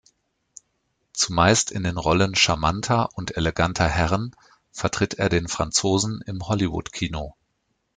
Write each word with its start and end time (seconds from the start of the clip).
Zumeist 1.13 1.69
in 1.69 1.83
den 1.83 1.99
Rollen 1.99 2.33
charmanter 2.33 3.09
und 3.13 3.37
eleganter 3.37 3.87
Herren 3.87 4.35
vertritt 4.71 5.13
er 5.19 5.29
den 5.29 5.47
Franzosen 5.47 6.23
im 6.25 6.47
Hollywood-Kino. 6.47 7.35